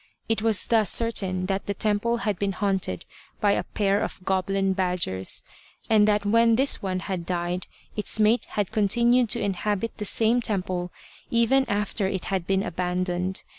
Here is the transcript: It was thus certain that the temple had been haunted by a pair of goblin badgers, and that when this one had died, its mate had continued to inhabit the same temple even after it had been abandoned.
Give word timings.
It 0.27 0.41
was 0.41 0.65
thus 0.65 0.89
certain 0.89 1.45
that 1.45 1.67
the 1.67 1.75
temple 1.75 2.17
had 2.25 2.39
been 2.39 2.53
haunted 2.53 3.05
by 3.39 3.51
a 3.51 3.61
pair 3.61 4.01
of 4.01 4.19
goblin 4.25 4.73
badgers, 4.73 5.43
and 5.91 6.07
that 6.07 6.25
when 6.25 6.55
this 6.55 6.81
one 6.81 7.01
had 7.01 7.23
died, 7.23 7.67
its 7.95 8.19
mate 8.19 8.45
had 8.45 8.71
continued 8.71 9.29
to 9.29 9.39
inhabit 9.41 9.95
the 9.99 10.05
same 10.05 10.41
temple 10.41 10.89
even 11.29 11.69
after 11.69 12.07
it 12.07 12.25
had 12.25 12.47
been 12.47 12.63
abandoned. 12.63 13.43